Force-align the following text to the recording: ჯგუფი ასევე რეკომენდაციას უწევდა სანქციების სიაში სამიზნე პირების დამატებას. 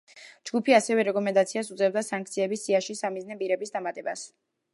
ჯგუფი 0.49 0.75
ასევე 0.77 1.03
რეკომენდაციას 1.07 1.69
უწევდა 1.75 2.03
სანქციების 2.09 2.67
სიაში 2.69 2.97
სამიზნე 3.03 3.39
პირების 3.45 3.77
დამატებას. 3.79 4.27